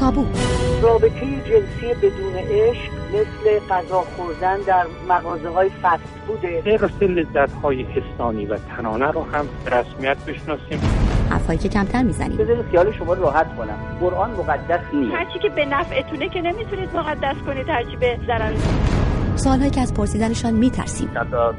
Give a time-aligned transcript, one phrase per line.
[0.00, 0.26] تابو.
[0.82, 6.62] رابطه جنسی بدون عشق مثل غذا خوردن در مغازه های فست بوده.
[6.62, 10.80] طبق لذت های حسانی و تنانه رو هم رسمیت بشناسیم.
[11.30, 12.36] حرفایی که کمتر می‌زنیم.
[12.36, 13.78] بذارید خیال شما راحت کنم.
[14.00, 15.14] قرآن مقدس نیست.
[15.14, 18.52] هرچی که به نفعتونه که نمی‌تونید مقدس کنید هرچی به ضرر.
[19.38, 21.10] سوالهایی که از پرسیدنشان میترسیم.
[21.14, 21.54] چند تا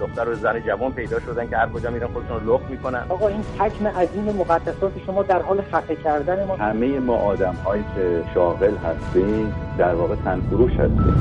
[0.00, 3.06] دختر و زن جوان پیدا شدن که هر کجا میرن خودشون رو لخت می‌کنن.
[3.08, 7.84] آقا این حجم عظیم مقدسات شما در حال خفه کردن ما همه ما آدم هایی
[7.94, 11.14] که شاغل هستیم در واقع تنفروش هستیم.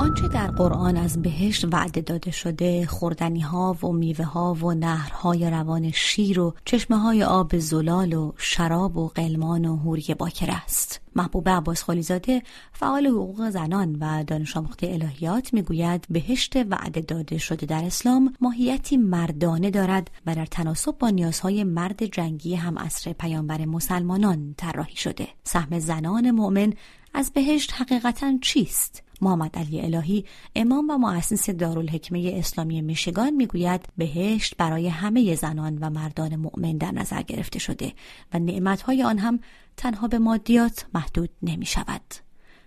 [0.00, 5.50] آنچه در قرآن از بهشت وعده داده شده خوردنی ها و میوه ها و نهرهای
[5.50, 11.00] روان شیر و چشمه های آب زلال و شراب و قلمان و هوری باکر است.
[11.16, 12.42] محبوب عباس خالیزاده
[12.72, 18.96] فعال حقوق زنان و دانش آموخته الهیات می‌گوید بهشت وعده داده شده در اسلام ماهیتی
[18.96, 25.28] مردانه دارد و در تناسب با نیازهای مرد جنگی هم اصر پیامبر مسلمانان طراحی شده.
[25.44, 26.72] سهم زنان مؤمن
[27.14, 30.24] از بهشت حقیقتا چیست؟ محمد علی الهی
[30.56, 36.92] امام و مؤسس دارالحکمه اسلامی میشگان می‌گوید بهشت برای همه زنان و مردان مؤمن در
[36.92, 37.92] نظر گرفته شده
[38.34, 39.40] و نعمتهای آن هم
[39.76, 42.02] تنها به مادیات محدود نمی شود.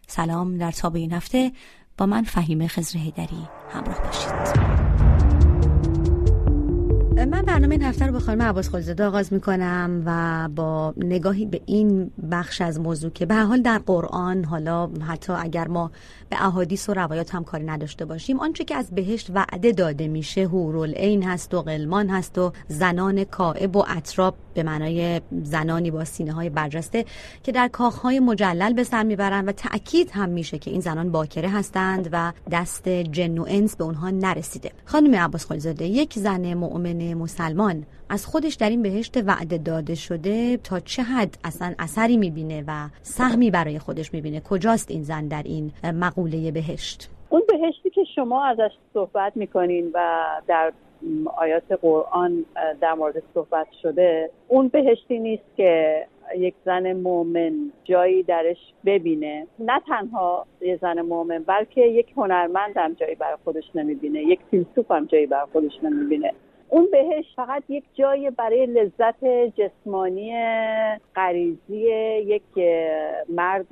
[0.08, 1.52] سلام در تاب این هفته
[1.98, 4.83] با من فهیم خزر هیدری همراه باشید.
[7.16, 11.62] من برنامه این هفته رو با خانم عباس خالزاده آغاز می‌کنم و با نگاهی به
[11.66, 15.92] این بخش از موضوع که به حال در قرآن حالا حتی اگر ما
[16.30, 20.42] به احادیث و روایات هم کاری نداشته باشیم آنچه که از بهشت وعده داده میشه
[20.42, 26.32] هورالعین هست و قلمان هست و زنان کائب و اطراب به معنای زنانی با سینه
[26.32, 27.06] های برجسته
[27.44, 27.70] که در
[28.04, 32.32] های مجلل به سر می‌برند و تاکید هم میشه که این زنان باکره هستند و
[32.52, 34.72] دست جن و انس به اونها نرسیده.
[34.86, 40.58] خانم عباس خالزاده یک زن مؤمن مسلمان از خودش در این بهشت وعده داده شده
[40.58, 45.44] تا چه حد اصلا اثری می‌بینه و سهمی برای خودش می‌بینه؟ کجاست این زن در
[45.44, 50.74] این مقوله بهشت؟ اون بهشتی که شما ازش صحبت می‌کنین و در
[51.38, 52.46] آیات قرآن
[52.82, 56.06] در مورد صحبت شده اون بهشتی نیست که
[56.38, 57.54] یک زن مؤمن
[57.84, 59.48] جایی درش ببینه.
[59.60, 64.92] نه تنها یه زن مؤمن بلکه یک هنرمند هم جایی برای خودش نمی‌بینه یک فیلسوف
[64.92, 66.34] هم جایی برای خودش نمی‌بینه.
[66.74, 69.26] اون بهش فقط یک جای برای لذت
[69.56, 70.34] جسمانی
[71.16, 71.90] غریزی
[72.26, 72.44] یک
[73.30, 73.70] مرد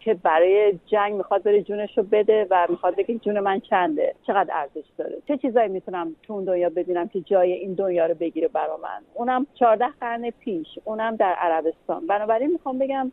[0.00, 4.14] که برای جنگ می‌خواد بره جونش رو بده و می‌خواد بگه جون من چنده.
[4.26, 8.14] چقدر ارزش داره؟ چه چیزایی می‌تونم تو اون دنیا ببینم که جای این دنیا رو
[8.14, 10.66] بگیره برا من؟ اونم چهارده قرن پیش.
[10.84, 12.06] اونم در عربستان.
[12.06, 13.12] بنابراین می‌خوام بگم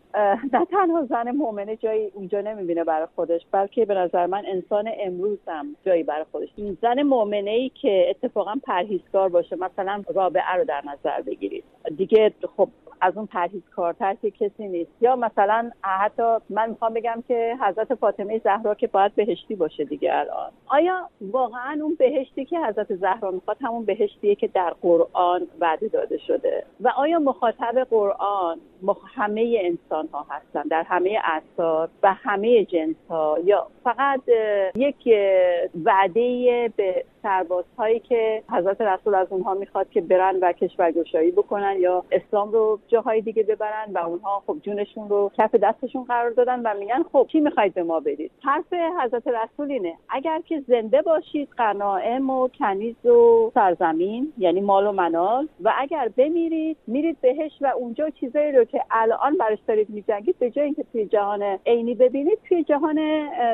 [0.53, 5.39] نه تنها زن مؤمنه جایی اونجا نمی‌بینه برای خودش بلکه به نظر من انسان امروز
[5.47, 6.49] هم جایی برای خودش.
[6.81, 8.55] زن مؤمنه ای که اتفاقا
[9.29, 11.63] پرهیزگار باشه مثلا رابعه رو در نظر بگیرید.
[11.97, 12.69] دیگه خب
[13.01, 14.91] از اون پرهیزکارتر که کسی نیست.
[15.01, 20.15] یا مثلا حتی من می‌خوام بگم که حضرت فاطمه زهرا که باید بهشتی باشه دیگه
[20.15, 20.51] الان.
[20.67, 26.17] آیا واقعا اون بهشتی که حضرت زهرا می‌خواد همون بهشتیه که در قرآن وعده داده
[26.17, 28.59] شده؟ و آیا مخاطب قرآن
[29.15, 34.21] همه انسان ها هستن؟ در همه اثار و همه جنس ها یا فقط
[34.75, 35.09] یک
[35.85, 42.03] وعده به سربازهایی که حضرت رسول از اونها می‌خواد که برن و کشورگشایی بکنن یا
[42.11, 46.73] اسلام رو جاهای دیگه ببرن و اونها خب جونشون رو کف دستشون قرار دادن و
[46.79, 51.49] میگن خب چی می‌خواید به ما بدید؟ حرف حضرت رسول اینه اگر که زنده باشید
[51.57, 57.67] قناعم و کنیز و سرزمین یعنی مال و منال و اگر بمیرید میرید بهش و
[57.77, 62.39] اونجا چیزایی رو که الان برش دارید میجنگید به جای اینکه توی جهان عینی ببینید
[62.49, 62.95] توی جهان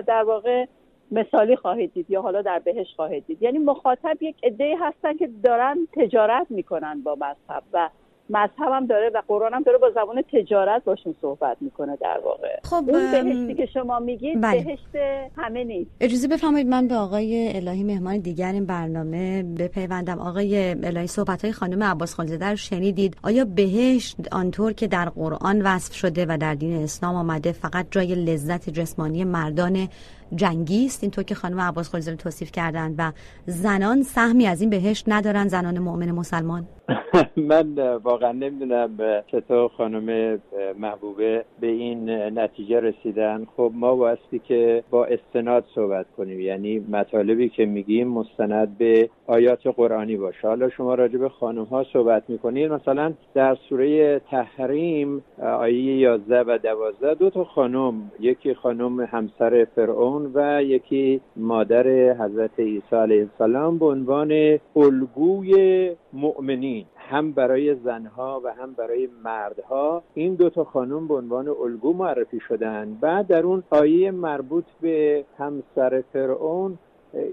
[0.02, 0.66] در واقع
[1.12, 3.44] مثالی خواهید دید یا حالا در بهش خواهید دید.
[3.44, 7.90] یعنی مخاطب یک عده هستن که دارن تجارت می‌کنن با مذهب و
[8.30, 12.60] مذهب هم داره و قرآن هم داره با زبان تجارت باشون صحبت می‌کنه در واقع.
[12.64, 14.64] خب اون بهشتی که شما میگید بله.
[14.64, 14.96] بهشت
[15.38, 15.92] همه نیست.
[16.02, 20.20] اجازه بفرمایید من به آقای الهی مهمان دیگر این برنامه بپیوندم.
[20.20, 25.62] آقای الهی صحبت های خانم عباس خالزاده رو شنیدید؟ آیا بهشت آنطور که در قرآن
[25.62, 29.88] وصف شده و در دین اسلام آمده فقط جای لذت جسمانی مردان
[30.36, 33.12] جنگی است اینطور که خانم عباس خالزاده توصیف کردند و
[33.46, 36.68] زنان سهمی از این بهشت ندارن زنان مؤمن مسلمان.
[37.50, 40.40] من واقعا نمی‌دونم چطور خانم
[40.80, 43.48] محبوبه به این نتیجه رسیدن.
[43.58, 46.40] خب ما بایستی که با استناد صحبت کنیم.
[46.40, 50.48] یعنی مطالبی که میگیم مستند به آیات قرآنی باشه.
[50.48, 56.58] حالا شما راجع به خانم ها صحبت می‌کنید مثلا در سوره تحریم آیه 11 و
[56.58, 63.78] 12 دو تا خانم یکی خانم همسر فرعون و یکی مادر حضرت عیسی علیه السلام
[63.78, 70.04] به عنوان الگوی مؤمنین هم برای زنها و هم برای مردها.
[70.14, 72.98] این دو تا خانم به عنوان الگو معرفی شدن.
[73.02, 76.78] بعد در اون آیه مربوط به همسر فرعون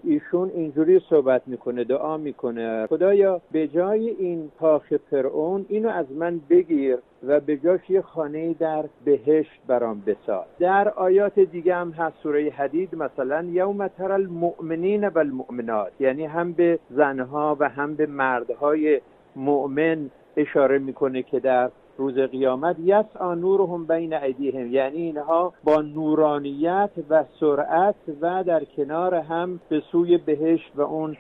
[0.05, 2.87] ایشون اینجوری صحبت می‌کنه دعا می‌کنه.
[2.87, 8.55] خدایا به جای این تاخ فرعون اینو از من بگیر و به جاش یه خانه
[8.55, 10.45] در بهشت برام بساز.
[10.59, 16.53] در آیات دیگه هم هست سوره حدید مثلا یوم تر المؤمنین و المؤمنات یعنی هم
[16.53, 19.01] به زنها و هم به مردهای
[19.37, 21.71] مؤمن اشاره می‌کنه که در
[22.03, 24.73] روز قیامت یس نورهم بین ایدیهم.
[24.73, 31.17] یعنی اینها با نورانیت و سرعت و در کنار هم به سوی بهشت و اون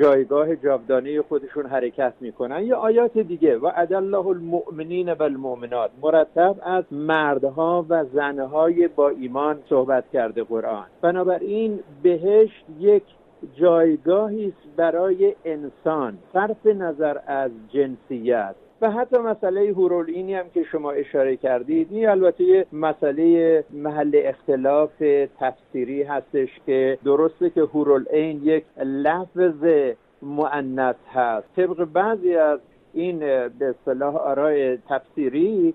[0.00, 2.62] جایگاه جاودانه خودشون حرکت می‌کنن.
[2.62, 3.56] یا آیات دیگه.
[3.56, 10.86] و الله المؤمنین و المؤمنات مرتب از مردها و زنهای با ایمان صحبت کرده قرآن.
[11.00, 13.02] بنابراین بهشت یک
[13.54, 16.18] جایگاهی برای انسان.
[16.32, 18.54] صرف نظر از جنسیت.
[18.80, 24.90] و حتی مسئله هورولینی هم که شما اشاره کردید این البته یه مسئله محل اختلاف
[25.40, 31.46] تفسیری هستش که درسته که هورولین یک لفظ معنت هست.
[31.56, 32.60] طبق بعضی از
[32.94, 33.18] این
[33.58, 35.74] به اصطلاح آرای تفسیری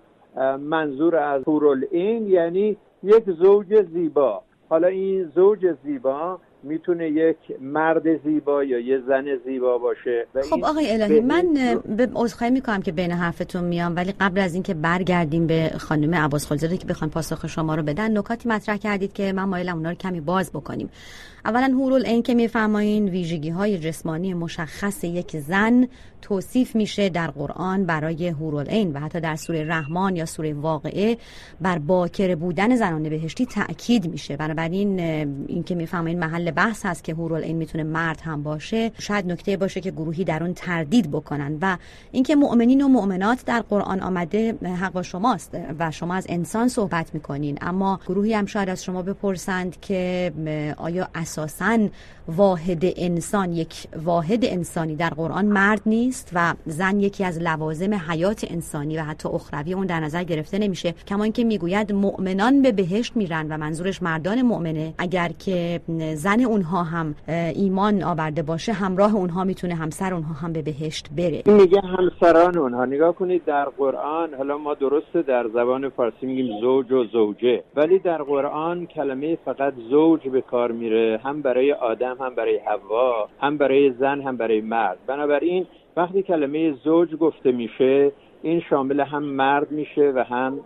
[0.60, 4.42] منظور از هورولین یعنی یک زوج زیبا.
[4.70, 10.92] حالا این زوج زیبا می‌تونه یک مرد زیبا یا یه زن زیبا باشه خب آقای
[10.92, 11.54] الهی من
[11.98, 16.48] به عذرخواهی می‌کنم که بین حرفتون میام ولی قبل از اینکه برگردیم به خانم عباس
[16.48, 19.96] خلزاده که بخوان پاسخ شما رو بدن نکاتی مطرح کردید که من مایلم اونا رو
[19.96, 20.90] کمی باز بکنیم.
[21.46, 25.88] اولا هورول این که میفرمایین ویژگی های جسمانی مشخص یک زن
[26.22, 31.18] توصیف میشه در قرآن برای هورول این و حتی در سوره رحمان یا سوره واقعه
[31.62, 34.38] بر باکر بودن زنان بهشتی تاکید میشه.
[34.38, 39.32] بنابراین این که می‌فهمین محل بحث هست که هورول این می‌تونه مرد هم باشه شاید
[39.32, 41.78] نکته باشه که گروهی در اون تردید بکنن و
[42.12, 47.14] اینکه مؤمنین و مؤمنات در قرآن آمده حق با شماست و شما از انسان صحبت
[47.14, 47.58] می‌کنین.
[47.62, 50.32] اما گروهی هم شاید از شما بپرسند که
[50.78, 51.78] آیا اساسا
[52.28, 58.46] واحد انسان یک واحد انسانی در قرآن مرد نیست؟ و زن یکی از لوازم حیات
[58.50, 60.94] انسانی و حتی اخروی اون در نظر گرفته نمیشه.
[61.08, 64.94] کما اینکه می‌گوید مؤمنان به بهشت میرن و منظورش مردان مؤمنه.
[64.98, 65.82] اگر که
[66.16, 67.16] زن اونها هم
[67.56, 71.44] ایمان آورده باشه همراه اونها می‌تونه همسر اونها هم به بهشت بره.
[71.46, 72.86] میگه همسران اونها.
[72.86, 77.64] نگاه کنید در قرآن حالا ما درسته در زبان فارسی میگیم زوج و زوجه.
[77.76, 83.30] ولی در قرآن کلمه فقط زوج به کار میره هم برای آدم هم برای حوا
[83.40, 84.98] هم برای زن هم برای مرد.
[85.08, 85.66] بنابراین
[85.98, 88.12] وقتی کلمه زوج گفته میشه
[88.42, 90.60] این شامل هم مرد میشه و هم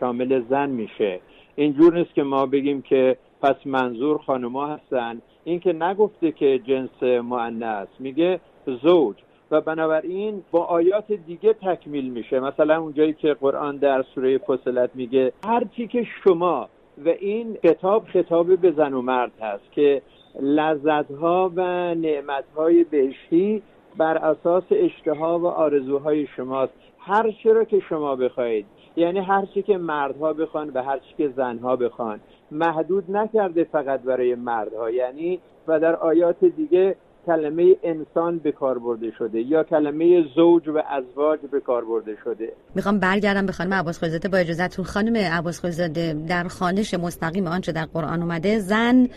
[0.00, 1.20] شامل زن میشه.
[1.56, 5.22] اینجور نیست که ما بگیم که پس منظور خانما هستن.
[5.44, 8.40] این که نگفته که جنس معنیس میگه
[8.82, 9.16] زوج.
[9.50, 12.40] و بنابراین با آیات دیگه تکمیل میشه.
[12.40, 16.68] مثلا اونجایی که قرآن در سوره فصلت میگه هرچی که شما
[17.04, 20.02] و این خطاب خطاب به زن و مرد هست که
[20.40, 21.62] لذتها و
[21.94, 23.62] نعمتهای بهشتی
[23.96, 26.72] بر اساس اشتها و آرزوهای شماست.
[26.98, 31.14] هر چی را که شما بخواهید یعنی هر چی که مردها بخوان و هر چی
[31.18, 32.20] که زنها بخوان.
[32.50, 34.90] محدود نکرده فقط برای مردها.
[34.90, 36.96] یعنی و در آیات دیگه
[37.26, 42.52] کلمه انسان به کار برده شده یا کلمه زوج و ازواج به کار برده شده.
[42.74, 47.72] می‌خوام برگردم به خانم عباس خلیزاده با اجازهتون خانم عباس خلیزاده در خانش مستقیم آنچه
[47.72, 49.08] در قرآن اومده زن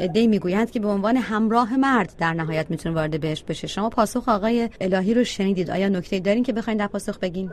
[0.00, 3.66] ایده می‌گوید که به عنوان همراه مرد در نهایت می‌تونه وارد بهش بشه.
[3.66, 5.70] شما پاسخ آقای الهی رو شنیدید.
[5.70, 7.50] آیا نکته دارین که بخواید در پاسخ بگین؟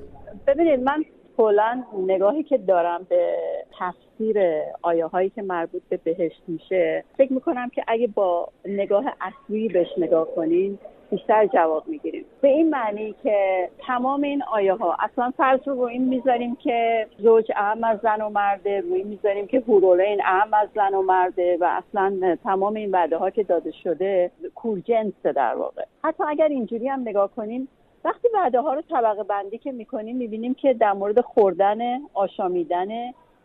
[0.47, 1.03] ببینید من
[1.37, 3.35] کلا نگاهی که دارم به
[3.79, 4.10] تفسیر
[4.81, 7.03] آیه هایی که مربوط به بهشت میشه.
[7.17, 10.79] فکر می‌کنم که اگه با نگاه اصلی بهش نگاه کنین
[11.11, 12.25] بیشتر جواب می‌گیریم.
[12.41, 17.51] به این معنی که تمام این آیه ها اصلا فرض رو این می‌ذاریم که زوج
[17.55, 21.63] اهم از زن و مرده روی می‌ذاریم که هورولین اهم از زن و مرده و
[21.63, 25.83] اصلا تمام این وعده ها که داده شده کورجنس در واقع.
[26.03, 27.67] حتی اگر اینجوری هم نگاه کنیم
[28.05, 31.79] وقتی وعده ها رو طبقه بندی که می‌کنیم می‌بینیم که در مورد خوردن
[32.13, 32.87] آشامیدن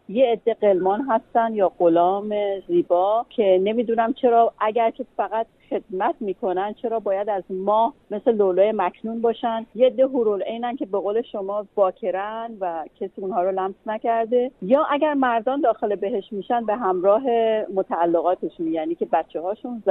[0.09, 2.35] یه عده قلمان هستن یا غلام
[2.69, 8.73] زیبا که نمی‌دونم چرا اگر که فقط خدمت می‌کنن چرا باید از ماه مثل لولوی
[8.73, 13.53] مکنون باشن؟ یه ده هورول اینن که به قول شما باکرن و کسی اونها رو
[13.53, 14.51] لمس نکرده.
[14.63, 17.23] یا اگر مردان داخل بهش میشن به همراه
[17.75, 19.83] متعلقاتشون یعنی که بچه هاشون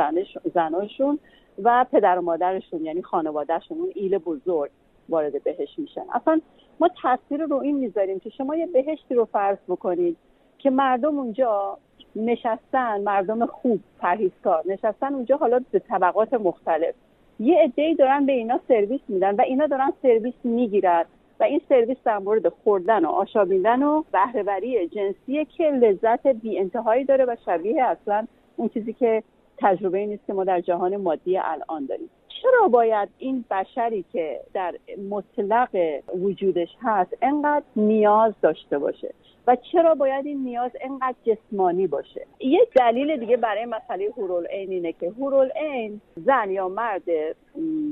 [0.53, 1.19] زناشون
[1.63, 4.71] و پدر و مادرشون یعنی خانوادهشون اون ایل بزرگ
[5.09, 6.03] وارد بهش میشن.
[6.13, 6.41] اصلا
[6.79, 10.17] ما تاثیر رو این می‌ذاریم که شما یه بهشتی رو فرض بکنید
[10.57, 11.77] که مردم اونجا
[12.15, 16.95] نشستن مردم خوب پرهیزکار نشستن اونجا حالا به طبقات مختلف.
[17.39, 21.05] یه عده‌ای دارن به اینا سرویس میدن و اینا دارن سرویس می‌گیرن
[21.39, 27.03] و این سرویس در مورد خوردن و آشامیدن و بهرهوری جنسیه که لذت بی انتهایی
[27.03, 29.23] داره و شبیه اصلا اون چیزی که
[29.57, 32.09] تجربه نیست که ما در جهان مادی الان داریم.
[32.41, 34.75] چرا باید این بشری که در
[35.09, 39.13] مطلق وجودش هست انقدر نیاز داشته باشه؟
[39.47, 44.93] و چرا باید این نیاز انقدر جسمانی باشه؟ یک دلیل دیگه برای مسئله هورالعین اینه
[44.93, 47.03] که هورالعین زن یا مرد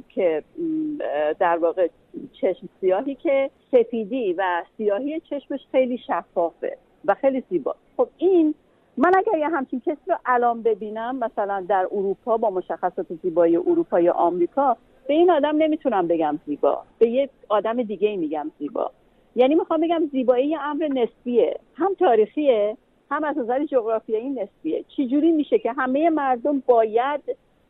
[0.10, 0.44] که
[1.40, 1.88] در واقع
[2.42, 8.56] چشم سیاهی که سفیدی و سیاهی چشمش خیلی شفافه و خیلی زیبا خب این
[8.98, 14.00] من اگر یه همچین کسی رو الان ببینم مثلا در اروپا با مشخصات زیبایی اروپا
[14.00, 16.84] یا آمریکا به این آدم نمی‌تونم بگم زیبا.
[17.00, 18.92] به یه آدم دیگه میگم زیبا.
[19.36, 21.60] یعنی می‌خوام بگم زیبایی یه امر نسبیه.
[21.76, 22.78] هم تاریخیه
[23.12, 24.86] هم از نظر جغرافیایی نسبیه.
[24.98, 27.22] چجوری میشه که همه مردم باید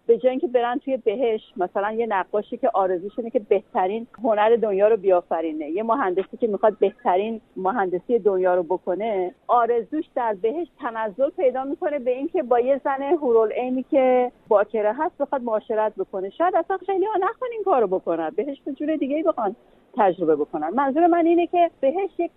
[0.07, 4.55] به جای اینکه برن توی بهش مثلا یه نقاشی که آرزوش اینه که بهترین هنر
[4.55, 5.69] دنیا رو بیافرینه.
[5.69, 12.00] یه مهندسی که می‌خواد بهترین مهندسی دنیا رو بکنه آرزوش در بهش تنزل پیدا می‌کنه
[12.00, 16.29] به اینکه با یه زن هورالعینی که باکره هست بخواد معاشرت بکنه.
[16.29, 18.29] شاید اصلا خیلی ها نخوان این کارو بکنن.
[18.36, 19.55] بهش به جور دیگه ای بخوان
[19.98, 20.69] تجربه بکنن.
[20.69, 22.31] منظور من اینه که بهش یک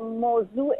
[0.00, 0.76] موضوع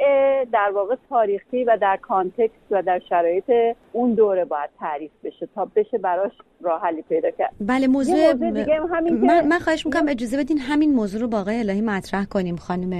[0.53, 3.53] در واقع تاریخی و در کانتکست و در شرایط
[3.93, 7.53] اون دوره باید تعریف بشه تا بشه براش راه حلی پیدا کرد.
[7.61, 11.41] بله موضوع, موضوع دیگه همین من, من خواهش می‌کنم اجازه بدین همین موضوع رو با
[11.41, 12.93] آقای الهی مطرح کنیم خانم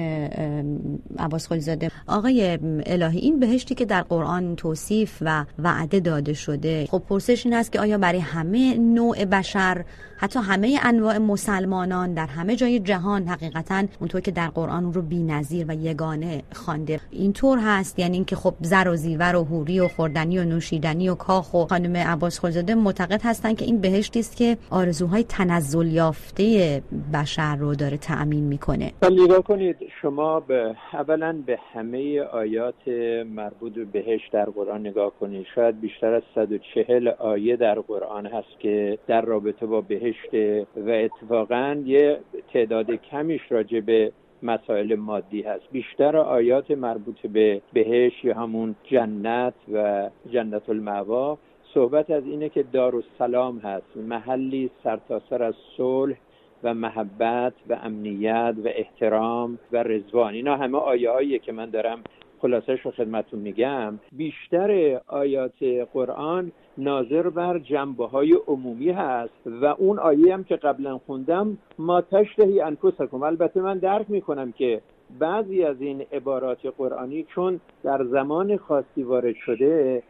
[1.19, 7.03] عباس خلیزاده آقای الهی این بهشتی که در قرآن توصیف و وعده داده شده خب
[7.09, 9.85] پرسش این است که آیا برای همه نوع بشر
[10.23, 15.67] حتی همه انواع مسلمانان در همه جای جهان حقیقتا اونطور که در قرآن رو بی‌نظیر
[15.69, 17.01] و یگانه خوانده.
[17.11, 21.15] اینطور هست یعنی اینکه خب زر و زیور و حوری و خوردنی و نوشیدنی و
[21.15, 26.83] کاخ و خانم عباس خلیزاده معتقد هستن که این بهشتی است که آرزوهای تنزل یافته
[27.15, 28.93] بشر رو داره تأمین می‌کنه.
[29.11, 32.89] نگاه کنید شما به اولا به همه آیات
[33.35, 35.47] مربوط به بهشت در قرآن نگاه کنید.
[35.55, 40.12] شاید بیشتر از 140 آیه در قرآن هست که در رابطه با بهشت
[40.77, 42.21] و اتفاقا یه
[42.53, 45.65] تعداد کمیش راجع به مسائل مادی هست.
[45.73, 51.39] بیشتر آیات مربوط به بهش یا همون جنت و جنت المعوا
[51.75, 53.97] صحبت از اینه که دارالسلام هست.
[53.97, 56.17] محلی سرتاسر سر از صلح
[56.63, 62.03] و محبت و امنیت و احترام و رزوان اینا همه آیه هاییه که من دارم
[62.43, 63.99] خلاصش رو خدمتون میگم.
[64.13, 70.99] بیشتر آیات قرآن ناظر بر جنبه های عمومی هست و اون آیه هم که قبلا
[70.99, 73.23] خوندم ما تشتهی انفسکم.
[73.23, 74.81] البته من درک می‌کنم که
[75.19, 80.03] بعضی از این عبارات قرآنی چون در زمان خاصی وارد شده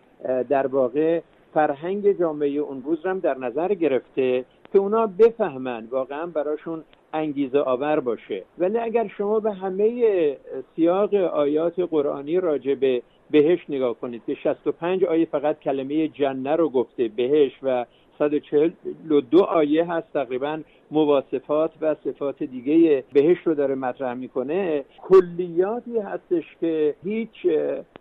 [0.49, 1.21] در واقع
[1.55, 8.01] فرهنگ جامعه اون روز هم در نظر گرفته که اونا بفهمن واقعا براشون انگیزه آور
[8.01, 8.43] باشه.
[8.59, 10.37] ولی اگر شما به همه
[10.77, 16.69] سیاق آیات قرآنی راجع به بهش نگاه کنید که 65 آیه فقط کلمه جنه رو
[16.69, 17.85] گفته بهش و
[18.19, 20.61] 142 آیه هست تقریبا
[20.91, 27.47] مواصفات و صفات دیگه بهش رو داره مطرح می‌کنه کلیاتی هستش که هیچ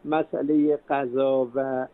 [0.06, 1.88] مسئله قضا و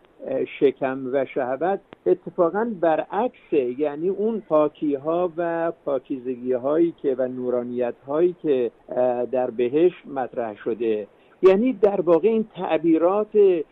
[0.59, 3.79] شکم و شهوت اتفاقا برعکسه.
[3.79, 8.71] یعنی اون پاکی ها و پاکیزگی هایی که و نورانیت هایی که
[9.31, 11.07] در بهش مطرح شده.
[11.41, 13.63] یعنی در واقع این تعبیرات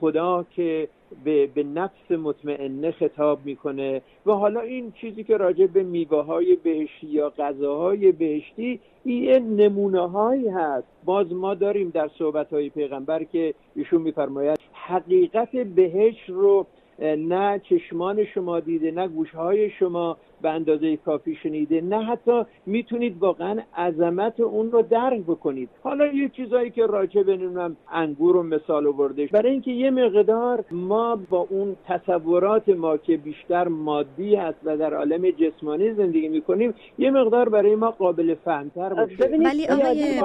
[0.00, 0.88] خدا که
[1.24, 6.56] به, به نفس مطمئنه خطاب می‌کنه و حالا این چیزی که راجع به میوه های
[6.56, 10.86] بهشتی یا غذاهای بهشتی این نمونه هایی هست.
[11.04, 16.66] باز ما داریم در صحبت های پیغمبر که ایشون میفرماید حقیقت بهش رو
[17.00, 20.16] نه چشمان شما دیده نه گوشهای شما.
[20.44, 25.68] به اندازه کافی شنیده نه حتی می‌تونید واقعا عظمت اون رو درک بکنید.
[25.82, 31.18] حالا یه چیزایی که راجع بنونم انگور و مثال آورده برای اینکه یه مقدار ما
[31.30, 37.10] با اون تصورات ما که بیشتر مادی هست و در عالم جسمانی زندگی می‌کنیم یه
[37.10, 39.16] مقدار برای ما قابل فهمتر باشه.
[39.44, 40.20] ولی آقای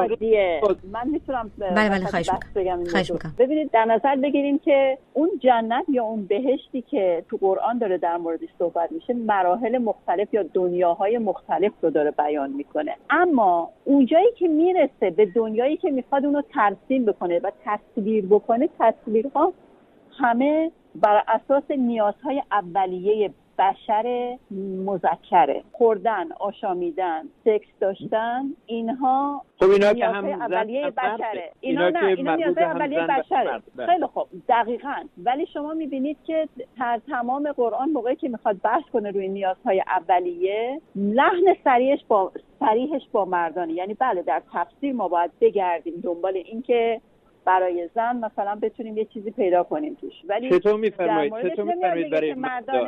[0.92, 2.80] من می‌تونم بله بله خواهش بگم
[3.40, 8.18] ببینید در نظر بگیریم که اون جنت یا اون بهشتی که تو قرآن داره در
[8.18, 12.96] موردش صحبت میشه مراحل مختلف مختلف یا دنیاهای مختلف رو داره بیان می‌کنه.
[13.10, 19.54] اما اونجایی که می‌رسه به دنیایی که می‌خواد اونو ترسیم بکنه و تصویر بکنه تصویرها
[20.20, 24.38] همه بر اساس نیازهای اولیه بشر
[24.86, 25.64] مذکره.
[25.72, 31.52] خوردن آشامیدن سکس داشتن اینها خب اینا که هم اولیه بشره.
[31.60, 33.62] اینا اینا نه اینا هم اولیه بشره.
[33.86, 34.96] خیلی خب دقیقا.
[35.24, 36.48] ولی شما می‌بینید که
[36.80, 43.02] در تمام قرآن موقعی که می‌خواد بحث کنه روی نیازهای اولیه لحن سریحش با سریحش
[43.12, 43.74] با مردانه.
[43.74, 47.02] یعنی بله در تفسیر ما باید بگردیم دنبال اینکه
[47.46, 50.14] برای زن مثلا بتونیم یه چیزی پیدا کنیم توش.
[50.30, 52.88] ولی چطور میفرمایید؟ چطور میفرمایید برای مردان-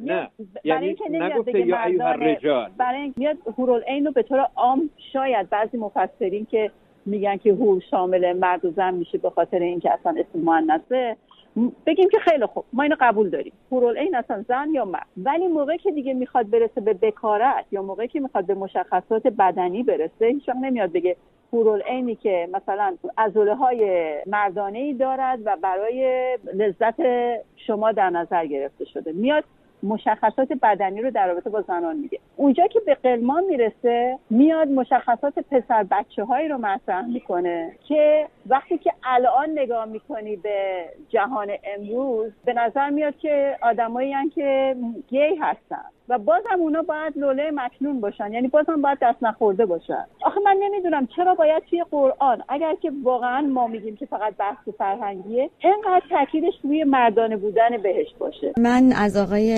[0.00, 0.30] نه.
[0.64, 5.50] یعنی اینکه نگفته یا ایها الرجال برای اینکه میاد هورالعین رو به طور عام شاید
[5.50, 6.70] بعضی مفسرین که
[7.06, 11.16] میگن که هور شامل مرد و زن میشه به خاطر اینکه اصلا اسم مؤنثه
[11.86, 12.64] بگیم که خیلی خوب.
[12.72, 13.52] ما اینو قبول داریم.
[13.72, 15.06] هورالعین اصلا زن یا مرد.
[15.16, 19.82] ولی موقعی که دیگه می‌خواد برسه به بکارت یا موقعی که می‌خواد به مشخصات بدنی
[19.82, 21.16] برسه هیچ نمیاد بگه
[21.52, 27.00] هورالعینی که مثلا عضله های مردانه ای دارد و برای لذت
[27.56, 29.12] شما در نظر گرفته شده.
[29.12, 29.44] میاد
[29.82, 32.18] مشخصات بدنی رو در رابطه با زنان میگه.
[32.36, 38.78] اونجا که به قلمان می‌رسه میاد مشخصات پسر بچه هایی رو مطرح می‌کنه که وقتی
[38.78, 44.76] که الان نگاه می‌کنی به جهان امروز به نظر میاد که آدمایی که
[45.08, 50.04] گی هستن و بازم اونا باید لوله مکنون باشن یعنی بازم باید دست نخورده باشن.
[50.24, 54.68] آخه من نمی‌دونم چرا باید توی قرآن اگر که واقعا ما میگیم که فقط بحث
[54.78, 58.52] فرهنگیه اینقدر تاکیدش روی مردانه بودن بهشت باشه.
[58.58, 59.54] من از آقای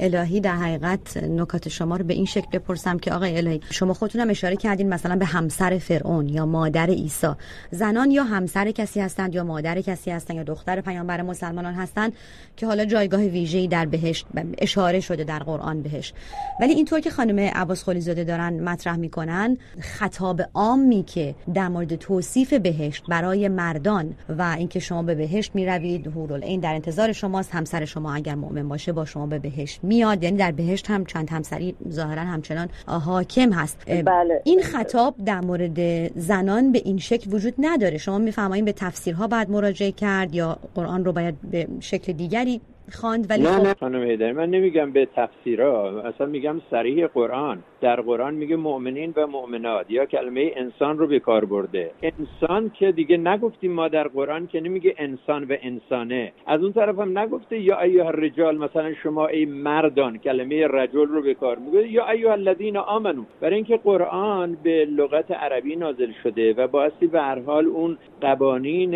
[0.00, 4.20] الهی در حقیقت نکات شما رو به این شکل بپرسم که آقای الهی شما خودتون
[4.20, 7.28] هم اشاره کردین مثلا به همسر فرعون یا مادر عیسی.
[7.70, 12.12] زنان یا همسر کسی هستند یا مادر کسی هستند یا دختر پیامبر مسلمانان هستند
[12.56, 14.26] که حالا جایگاه ویژه‌ای در بهشت
[14.58, 16.12] اشاره شده در قرآن بهش
[16.60, 22.52] ولی اینطور که خانم عباس خلیزاده دارن مطرح می‌کنن خطاب عامی که در مورد توصیف
[22.52, 28.14] بهشت برای مردان و اینکه شما به بهشت می‌روید هورالعین در انتظار شماست همسر شما
[28.14, 30.22] اگر مؤمن باشه با شما به بهشت میاد.
[30.22, 33.78] یعنی در بهشت هم چند همسری ظاهرا همچنان حاکم هست.
[33.86, 34.42] بله.
[34.44, 35.78] این خطاب در مورد
[36.18, 37.98] زنان به این شکل وجود نداره.
[37.98, 42.60] شما میفرمایید به تفسیرها باید مراجعه کرد یا قرآن رو باید به شکل دیگری
[42.92, 43.74] خواند ولی نه خب نه.
[43.74, 46.00] خانم هیدر من نمیگم به تفسیرها.
[46.00, 47.62] اصلا میگم صریح قرآن.
[47.80, 51.90] در قرآن میگه مؤمنین و مؤمنات یا کلمه انسان رو به کار برده.
[52.02, 56.32] انسان که دیگه نگفتیم ما در قرآن که نمیگه انسان و انسانه.
[56.46, 61.22] از اون طرف هم نگفته یا ایها الرجال مثلا شما ای مردان کلمه رجل رو
[61.22, 63.24] به کار میگه یا ایها الذین آمنو.
[63.40, 68.94] برای اینکه قرآن به لغت عربی نازل شده و بایستی به هر حال اون قوانین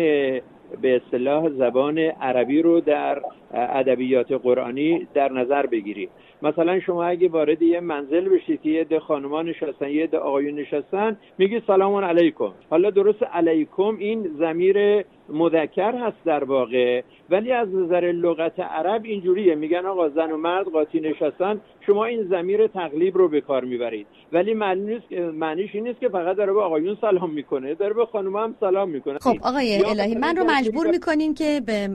[0.81, 3.21] به اصطلاح زبان عربی رو در
[3.53, 6.09] ادبیات قرآنی در نظر بگیرید
[6.41, 10.59] مثلا شما اگه وارد یه منزل بشید که یه ده خانمان نشستن یه ده آقایون
[10.59, 12.51] نشستن میگی سلام علیکم.
[12.69, 19.55] حالا درست علیکم این زمیر مذکر هست در واقع ولی از نظر لغت عرب اینجوریه.
[19.55, 24.07] میگن آقا زن و مرد قاطی نشستن شما این زمیر تقلیب رو به کار می‌برید.
[24.31, 28.05] ولی معنی نیست معنیش این نیست که فقط داره به آقایون سلام می‌کنه داره به
[28.05, 29.17] خانم هم سلام می‌کنه.
[29.19, 31.87] خب آقای الهی من رو مجبور می‌کنین که به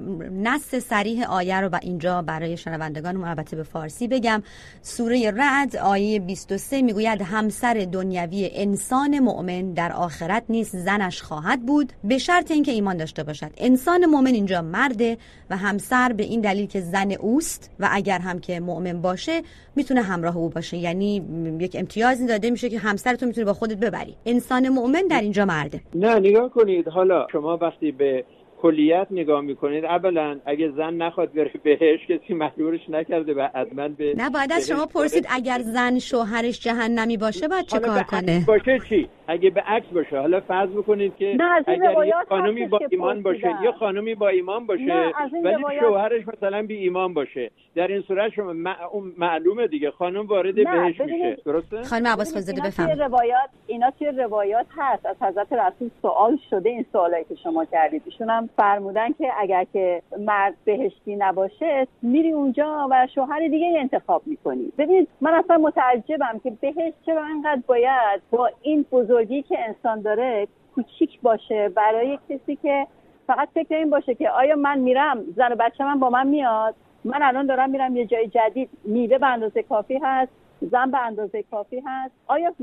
[0.43, 4.34] نص سریح آیه رو و اینجا برای شنوندگانم البته به فارسی بگم.
[4.83, 11.93] سوره رعد آیه 23 می‌گوید همسر دنیوی انسان مؤمن در آخرت نیست زنش خواهد بود.
[12.05, 13.51] به شرط اینکه ایمان داشته باشد.
[13.57, 15.17] انسان مؤمن اینجا مرده
[15.51, 19.43] و همسر به این دلیل که زن اوست و اگر هم که مؤمن باشه
[19.77, 20.77] می‌تونه همراه او باشه.
[20.77, 21.23] یعنی
[21.61, 24.17] یک امتیازی داده میشه که همسرتون می‌تونه با خودت ببری.
[24.27, 25.81] انسان مؤمن در اینجا مرده.
[25.95, 26.89] نه نگاه کنید.
[26.89, 28.25] حالا شما وقتی به
[28.65, 34.15] کلیت نگاه می‌کنید اولا اگه زن نخواد بره بهش کسی مجبورش نکرده و حتما به
[34.17, 38.79] نه باید از شما پرسید اگر زن شوهرش جهنمی باشه باید چه کار کنه؟ باشه
[38.89, 40.19] چی؟ اگه به عکس باشه.
[40.19, 43.55] حالا فرض بکنید که اگر یه خانمی هستش با ایمان باشه.
[43.63, 45.13] یه خانمی با ایمان باشه
[45.45, 47.51] ولی شوهرش مثلا بی ایمان باشه.
[47.75, 49.91] در این صورت شما مع- اون معلومه دیگه.
[49.91, 51.37] خانم وارد بهش میشه.
[51.47, 55.07] درسته؟ خانم عباس خلیزاده اینا توی بفهم روایات اینا توی روایات هست.
[55.07, 58.03] از حضرت رسول سوال شده این سوالایی که شما کردید.
[58.07, 64.23] ایشون هم فرمودن که اگر که مرد بهشتی نباشه میری اونجا و شوهر دیگه انتخاب
[64.27, 64.73] می‌کنی.
[64.79, 70.49] ببینید من اصلا متعجبم که بهشت چرا انقدر باید با این بزرگی که انسان داره
[70.75, 72.87] کوچیک باشه برای کسی که
[73.27, 76.75] فقط فکر این باشه که آیا من میرم زن و بچه من با من میاد
[77.05, 81.43] من الان دارم میرم یه جای جدید میوه به اندازه کافی هست زن به اندازه
[81.43, 82.15] کافی هست.
[82.27, 82.55] آیا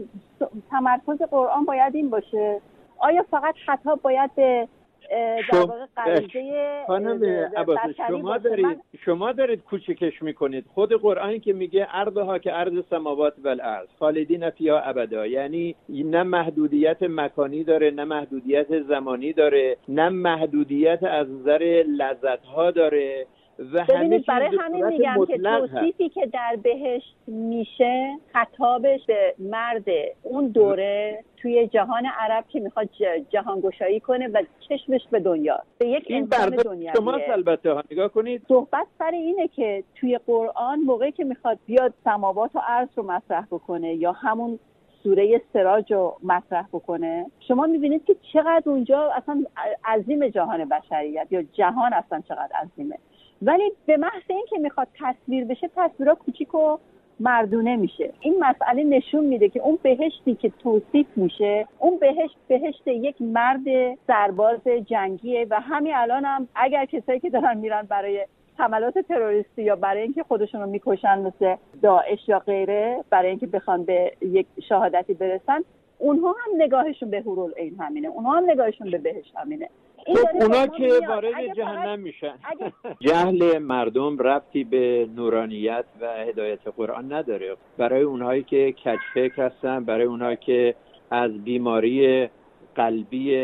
[0.72, 2.62] تمرکز قرآن باید این باشه؟
[3.00, 4.68] آیا فقط خطاب باید به
[5.12, 7.24] در شما- واقع غریزه خانم
[7.58, 10.66] عباس شما؟ دارید شما دارید کوچکش می‌کنید.
[10.74, 15.28] خود قرآن که میگه ارضها که ارض سماوات و الارض خالدین فیها ابدا.
[15.28, 22.72] یعنی نه محدودیت مکانی داره نه محدودیت زمانی داره نه محدودیت از نظر لذت ها
[22.72, 23.26] داره.
[23.74, 29.86] و همه برای همین میگم که توصیفی که در بهشت میشه خطابش به مرد
[30.24, 32.90] اون دوره توی جهان عرب که می‌خواد
[33.30, 35.60] جهانگشایی کنه و چشمش به دنیا.
[35.78, 37.74] به یک این انسان دنیا شما البته.
[37.74, 38.42] ها نگاه کنید.
[38.48, 43.46] صحبت سر اینه که توی قرآن موقعی که می‌خواد بیاد سماوات و عرض رو مطرح
[43.52, 44.60] بکنه یا همون
[45.04, 49.44] سوره سراج رو مطرح بکنه شما می‌بینید که چقدر اونجا اصلا
[49.86, 52.98] عظیم جهان بشریت یا جهان اصلا چقدر عظیمه.
[53.42, 56.78] ولی به محض اینکه می‌خواد تصویر بشه تصویرها کوچیک و
[57.20, 58.14] مردونه میشه.
[58.20, 63.98] این مسئله نشون میده که اون بهشتی که توصیف میشه اون بهشت بهشت یک مرد
[64.08, 68.26] سرباز جنگیه و همین الان هم اگر کسایی که دارن میرن برای
[68.58, 73.84] حملات تروریستی یا برای اینکه خودشون رو می‌کشن مثل داعش یا غیره برای اینکه بخوان
[73.84, 75.64] به یک شهادتی برسن
[75.98, 78.08] اونها هم نگاهشون به هورول این همینه.
[78.08, 79.70] اونها هم نگاهشون به بهش همینه.
[80.06, 82.34] خب اونا که وارد جهنم میشن.
[83.08, 87.56] جهل مردم ربطی به نورانیت و هدایت قرآن نداره.
[87.78, 90.76] برای اونهایی که کچفکر هستن برای اونهایی که
[91.12, 92.30] از بیماری
[92.76, 93.36] قلبی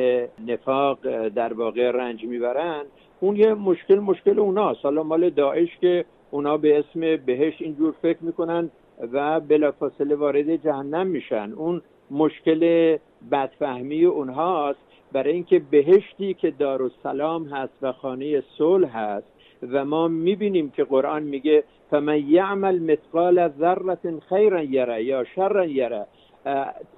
[0.48, 2.84] نفاق در واقع رنج می‌برن
[3.20, 4.80] اون یه مشکل مشکل اوناست.
[4.84, 8.72] حالا مال داعش که اونا به اسم بهش اینجور فکر می‌کنن
[9.14, 11.54] و بلافاصله وارد جهنم میشن.
[11.56, 12.98] اون مشکل
[13.32, 14.87] بدفهمی اونهاست.
[15.12, 19.28] برای اینکه بهشتی که دارالسلام هست و خانه صلح هست
[19.72, 23.98] و ما می‌بینیم که قرآن میگه فمن یعمل مثقال ذره
[24.30, 26.06] خیرا یره یا شرا یره.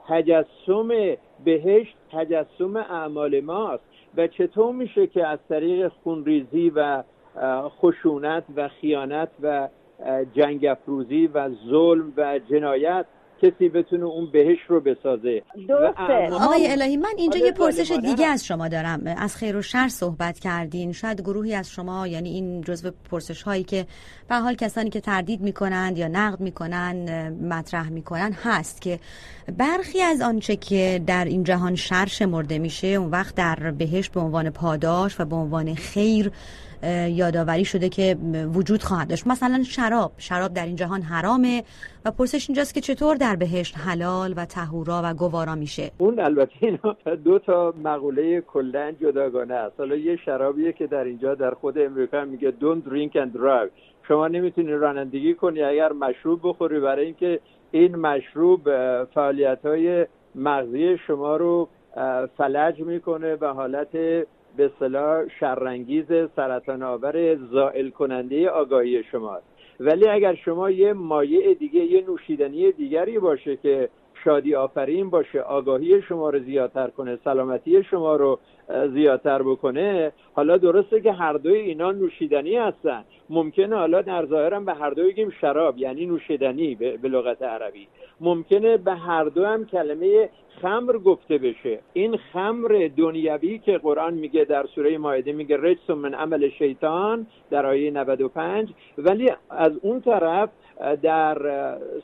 [0.08, 0.90] تجسم
[1.46, 3.84] بهشت تجسم اعمال ماست.
[4.18, 7.04] و چطور میشه که از طریق خونریزی و
[7.70, 9.70] خشونت و خیانت و
[10.34, 13.06] جنگ افروزی و ظلم و جنایت
[13.42, 15.42] کسی بتونه اون بهش رو بسازه.
[15.68, 16.34] درسته.
[16.34, 19.02] آقای الهی من اینجا یه پرسش دیگه از شما دارم.
[19.18, 20.92] از خیر و شر صحبت کردین.
[20.92, 23.86] شاید گروهی از شما یعنی این جزو پرسش هایی که
[24.30, 29.00] به حال کسانی که تردید می‌کنند یا نقد می‌کنن مطرح می‌کنن هست که
[29.58, 34.20] برخی از آنچه که در این جهان شر شمرده میشه اون وقت در بهش به
[34.20, 36.32] عنوان پاداش و به عنوان خیر
[37.10, 38.18] یادآوری شده که
[38.54, 39.28] وجود خواهد داشت.
[39.28, 40.12] مثلا شراب.
[40.18, 41.64] شراب در این جهان حرامه
[42.06, 45.92] و پرسش اینجاست که چطور در بهشت حلال و تهورا و گوارا میشه.
[45.98, 49.80] اون البته اینا دو تا مقوله کلا جداگانه است.
[49.80, 53.70] حالا یه شرابیه که در اینجا در خود امریکا میگه don't drink and drive.
[54.08, 56.80] شما نمی‌تونی رانندگی کنی اگر مشروب بخوری.
[56.80, 57.40] برای اینکه
[57.72, 58.62] این مشروب
[59.06, 61.70] فعالیت های مغزی شما رو
[62.38, 63.88] فلج می‌کنه به حالت
[64.60, 69.46] به صلاح شرانگیز سرطان آور زائل کننده آگاهی شماست.
[69.80, 73.90] ولی اگر شما یه مایع دیگه یه نوشیدنی دیگری باشه که
[74.24, 78.40] شادی آفرین باشه آگاهی شما رو زیادتر کنه سلامتی شما رو
[78.94, 80.12] زیادتر بکنه.
[80.34, 83.04] حالا درسته که هر دوی اینا نوشیدنی هستن.
[83.30, 87.88] ممکنه حالا در ظاهرم به هر دوی بگیم شراب یعنی نوشیدنی به لغت عربی.
[88.22, 90.30] ممکنه به هر دو هم کلمه
[90.62, 91.80] خمر گفته بشه.
[91.94, 97.66] این خمر دنیوی که قرآن میگه در سوره مایده میگه رجس من عمل شیطان در
[97.66, 100.50] آیه 95 ولی از اون طرف
[101.02, 101.38] در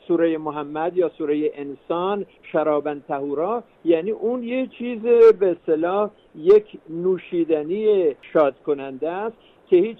[0.08, 5.02] سوره محمد یا سوره انسان شرابن تهورا یعنی اون یه چیز
[5.38, 9.36] به اصطلاح یک نوشیدنی شاد کننده است
[9.66, 9.98] که هیچ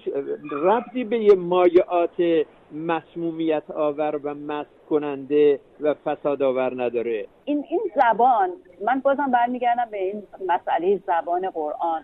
[0.51, 7.25] ربطی به یه مایعات مسمومیت آور و مست کننده و فساد آور نداره.
[7.45, 8.49] این این زبان
[8.85, 12.01] من بازم برمیگردم به این مسئله زبان قرآن.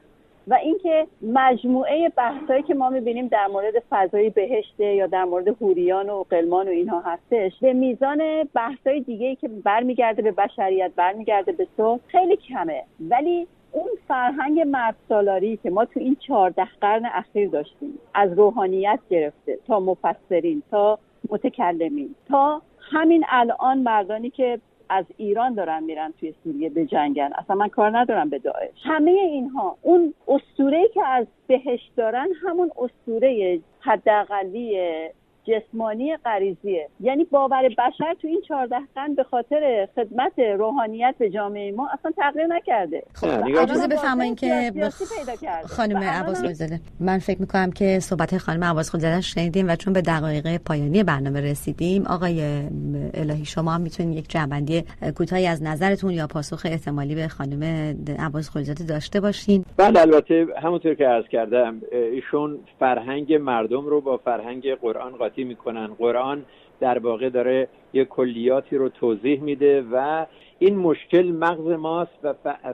[0.48, 6.10] و اینکه مجموعه بحثایی که ما می‌بینیم در مورد فضای بهشته یا در مورد هوریان
[6.10, 11.68] و قلمان و اینها هستش به میزان بحثای دیگه که برمیگرده به بشریت برمیگرده به
[11.78, 12.84] تو خیلی کمه.
[13.00, 19.00] ولی اون فرهنگ مرد سالاری که ما تو این چهارده قرن اخیر داشتیم از روحانیت
[19.10, 24.60] گرفته تا مفسرین تا متکلمین تا همین الان مردانی که
[24.94, 27.30] از ایران دارن میرن توی سوریه به جنگن.
[27.36, 28.76] اصلا من کار ندارم به داعش.
[28.84, 34.80] همه اینها اون اسطوره که از بهش دارن همون اسطوره حداقلی
[35.48, 36.88] جسمانی غریزیه.
[37.00, 42.12] یعنی باور بشر تو این چهارده قرن به خاطر خدمت روحانیت به جامعه ما اصلا
[42.18, 43.04] تغییر نکرده.
[43.14, 43.28] خب
[43.58, 44.72] اجازه بفرمایید که
[45.66, 50.02] خانم عباس خلزاده من فکر می‌کنم که صحبت خانم عباس خلزاده شنیدیم و چون به
[50.02, 52.42] دقایق پایانی برنامه رسیدیم آقای
[53.14, 54.84] الهی شما هم می‌تونید یک جنبندی
[55.18, 57.64] کوتاهی از نظرتون یا پاسخ احتمالی به خانم
[58.20, 59.66] عباس خلزاده داشته باشین.
[59.78, 65.94] بله البته همونطور که عرض کردم ایشون فرهنگ مردم رو با فرهنگ قرآن می‌کنن.
[65.94, 66.46] قرآن
[66.80, 70.26] در واقع داره یه کلیاتی رو توضیح میده و
[70.60, 72.34] این مشکل مغز ماست و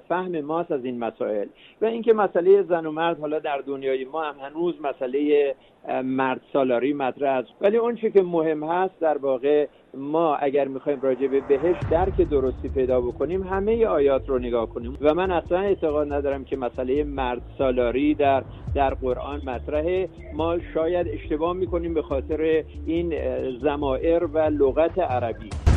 [0.10, 1.48] فهم ماست از این مسائل.
[1.82, 5.56] و اینکه مسئله زن و مرد حالا در دنیای ما هم هنوز مسئله
[6.04, 7.50] مرد سالاری مطرح است.
[7.62, 12.18] ولی اون چی که مهم هست در واقع ما اگر می‌خوایم راجع به بهش درک
[12.30, 14.98] درستی پیدا بکنیم همه آیات رو نگاه کنیم.
[15.02, 18.44] و من اصلا اعتقاد ندارم که مسئله مرد سالاری در
[18.76, 20.10] در قرآن مطرحه.
[20.34, 23.14] ما شاید اشتباه می‌کنیم به خاطر این
[23.90, 25.69] زمائر و لغت عربی.